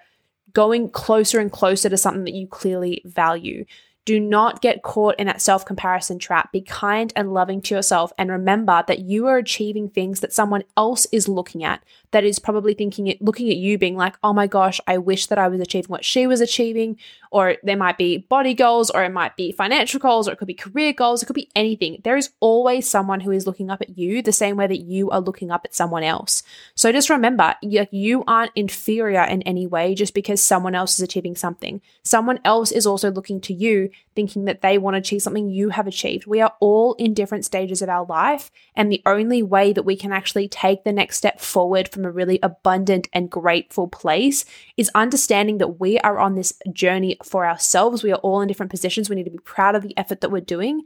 going 0.53 0.89
closer 0.89 1.39
and 1.39 1.51
closer 1.51 1.89
to 1.89 1.97
something 1.97 2.23
that 2.23 2.33
you 2.33 2.47
clearly 2.47 3.01
value. 3.05 3.65
Do 4.05 4.19
not 4.19 4.61
get 4.61 4.81
caught 4.81 5.15
in 5.19 5.27
that 5.27 5.41
self 5.41 5.65
comparison 5.65 6.19
trap. 6.19 6.51
Be 6.51 6.61
kind 6.61 7.13
and 7.15 7.33
loving 7.33 7.61
to 7.63 7.75
yourself 7.75 8.11
and 8.17 8.31
remember 8.31 8.83
that 8.87 8.99
you 8.99 9.27
are 9.27 9.37
achieving 9.37 9.89
things 9.89 10.21
that 10.21 10.33
someone 10.33 10.63
else 10.75 11.05
is 11.11 11.27
looking 11.27 11.63
at, 11.63 11.83
that 12.11 12.23
is 12.23 12.39
probably 12.39 12.73
thinking 12.73 13.07
it, 13.07 13.21
looking 13.21 13.49
at 13.49 13.57
you 13.57 13.77
being 13.77 13.95
like, 13.95 14.15
oh 14.23 14.33
my 14.33 14.47
gosh, 14.47 14.79
I 14.87 14.97
wish 14.97 15.27
that 15.27 15.37
I 15.37 15.47
was 15.47 15.61
achieving 15.61 15.89
what 15.89 16.05
she 16.05 16.25
was 16.25 16.41
achieving. 16.41 16.97
Or 17.31 17.57
there 17.61 17.77
might 17.77 17.97
be 17.97 18.17
body 18.17 18.55
goals, 18.55 18.89
or 18.89 19.03
it 19.03 19.11
might 19.11 19.35
be 19.35 19.51
financial 19.51 19.99
goals, 19.99 20.27
or 20.27 20.31
it 20.31 20.37
could 20.37 20.47
be 20.47 20.55
career 20.55 20.93
goals, 20.93 21.21
it 21.21 21.27
could 21.27 21.35
be 21.35 21.51
anything. 21.55 22.01
There 22.03 22.17
is 22.17 22.31
always 22.39 22.89
someone 22.89 23.19
who 23.19 23.31
is 23.31 23.45
looking 23.45 23.69
up 23.69 23.81
at 23.81 23.97
you 23.97 24.23
the 24.23 24.31
same 24.31 24.57
way 24.57 24.65
that 24.65 24.81
you 24.81 25.11
are 25.11 25.21
looking 25.21 25.51
up 25.51 25.61
at 25.65 25.75
someone 25.75 26.03
else. 26.03 26.41
So 26.73 26.91
just 26.91 27.09
remember, 27.09 27.55
you, 27.61 28.23
aren't 28.27 28.51
inferior 28.55 29.23
in 29.23 29.43
any 29.43 29.67
way 29.67 29.93
just 29.93 30.13
because 30.13 30.41
someone 30.41 30.73
else 30.73 30.95
is 30.95 31.01
achieving 31.01 31.35
something. 31.35 31.81
Someone 32.03 32.39
else 32.43 32.71
is 32.71 32.87
also 32.87 33.11
looking 33.11 33.39
to 33.41 33.53
you 33.53 33.89
thinking 34.15 34.45
that 34.45 34.61
they 34.61 34.77
want 34.77 34.95
to 34.95 34.99
achieve 34.99 35.21
something 35.21 35.49
you 35.49 35.69
have 35.69 35.87
achieved. 35.87 36.25
We 36.25 36.41
are 36.41 36.53
all 36.59 36.95
in 36.95 37.13
different 37.13 37.45
stages 37.45 37.81
of 37.81 37.89
our 37.89 38.05
life. 38.05 38.51
And 38.75 38.91
the 38.91 39.01
only 39.05 39.41
way 39.43 39.71
that 39.71 39.83
we 39.83 39.95
can 39.95 40.11
actually 40.11 40.47
take 40.47 40.83
the 40.83 40.91
next 40.91 41.17
step 41.17 41.39
forward 41.39 41.87
from 41.87 41.98
a 42.05 42.11
really 42.11 42.39
abundant 42.43 43.07
and 43.13 43.29
grateful 43.29 43.87
place 43.87 44.45
is 44.77 44.91
understanding 44.95 45.57
that 45.59 45.79
we 45.79 45.99
are 45.99 46.19
on 46.19 46.35
this 46.35 46.53
journey 46.71 47.17
for 47.23 47.45
ourselves. 47.45 48.03
We 48.03 48.11
are 48.11 48.19
all 48.19 48.41
in 48.41 48.47
different 48.47 48.71
positions. 48.71 49.09
We 49.09 49.15
need 49.15 49.25
to 49.25 49.31
be 49.31 49.37
proud 49.39 49.75
of 49.75 49.83
the 49.83 49.97
effort 49.97 50.21
that 50.21 50.31
we're 50.31 50.41
doing 50.41 50.83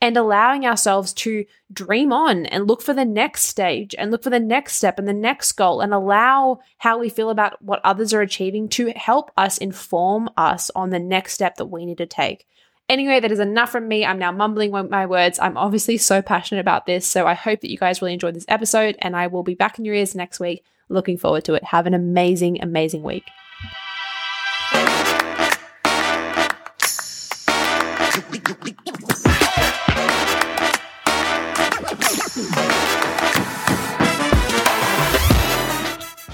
and 0.00 0.16
allowing 0.16 0.66
ourselves 0.66 1.12
to 1.14 1.44
dream 1.72 2.12
on 2.12 2.46
and 2.46 2.68
look 2.68 2.82
for 2.82 2.92
the 2.92 3.04
next 3.04 3.42
stage 3.42 3.94
and 3.98 4.10
look 4.10 4.22
for 4.22 4.30
the 4.30 4.38
next 4.38 4.76
step 4.76 4.98
and 4.98 5.08
the 5.08 5.14
next 5.14 5.52
goal 5.52 5.80
and 5.80 5.94
allow 5.94 6.60
how 6.78 6.98
we 6.98 7.08
feel 7.08 7.30
about 7.30 7.60
what 7.62 7.80
others 7.82 8.12
are 8.12 8.20
achieving 8.20 8.68
to 8.68 8.90
help 8.90 9.30
us 9.36 9.58
inform 9.58 10.28
us 10.36 10.70
on 10.74 10.90
the 10.90 10.98
next 10.98 11.32
step 11.32 11.56
that 11.56 11.66
we 11.66 11.86
need 11.86 11.98
to 11.98 12.06
take. 12.06 12.46
Anyway, 12.88 13.18
that 13.18 13.32
is 13.32 13.40
enough 13.40 13.70
from 13.70 13.88
me. 13.88 14.04
I'm 14.04 14.18
now 14.18 14.30
mumbling 14.30 14.70
my 14.70 15.06
words. 15.06 15.38
I'm 15.40 15.56
obviously 15.56 15.96
so 15.96 16.22
passionate 16.22 16.60
about 16.60 16.86
this. 16.86 17.04
So 17.06 17.26
I 17.26 17.34
hope 17.34 17.60
that 17.60 17.70
you 17.70 17.78
guys 17.78 18.00
really 18.00 18.14
enjoyed 18.14 18.34
this 18.34 18.44
episode 18.48 18.96
and 19.00 19.16
I 19.16 19.26
will 19.26 19.42
be 19.42 19.54
back 19.54 19.78
in 19.78 19.84
your 19.84 19.94
ears 19.94 20.14
next 20.14 20.38
week. 20.38 20.64
Looking 20.88 21.18
forward 21.18 21.44
to 21.46 21.54
it. 21.54 21.64
Have 21.64 21.86
an 21.86 21.94
amazing, 21.94 22.62
amazing 22.62 23.02
week. 23.02 23.24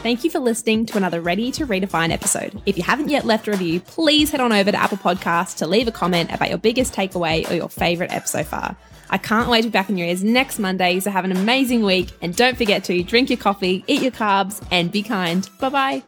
Thank 0.03 0.25
you 0.25 0.31
for 0.31 0.41
listening 0.41 0.85
to 0.87 0.97
another 0.97 1.21
Ready 1.21 1.53
to 1.53 1.65
Redefine 1.65 2.11
episode. 2.11 2.61
If 2.67 2.77
you 2.77 2.83
haven't 2.83 3.09
yet 3.09 3.25
left 3.25 3.47
a 3.47 3.53
review, 3.53 3.79
please 3.79 4.33
head 4.33 4.41
on 4.41 4.53
over 4.53 4.73
to 4.73 4.77
Apple 4.77 4.99
Podcasts 4.99 5.59
to 5.59 5.69
leave 5.69 5.87
a 5.87 5.93
comment 5.93 6.33
about 6.33 6.49
your 6.49 6.59
biggest 6.59 6.93
takeaway 6.93 7.49
or 7.49 7.55
your 7.55 7.69
favorite 7.69 8.13
episode 8.13 8.39
so 8.39 8.45
far. 8.45 8.77
I 9.11 9.19
can't 9.19 9.49
wait 9.49 9.63
to 9.63 9.69
be 9.69 9.73
back 9.73 9.91
in 9.91 9.97
your 9.97 10.09
ears 10.09 10.25
next 10.25 10.59
Monday, 10.59 10.99
so 10.99 11.13
have 11.13 11.25
an 11.25 11.31
amazing 11.31 11.85
week 11.85 12.11
and 12.21 12.35
don't 12.35 12.57
forget 12.57 12.83
to 12.85 13.03
drink 13.05 13.31
your 13.31 13.37
coffee, 13.37 13.85
eat 13.87 14.03
your 14.03 14.11
carbs, 14.11 14.67
and 14.73 14.91
be 14.91 15.05
kind. 15.05 15.49
Bye 15.61 15.69
bye. 15.69 16.03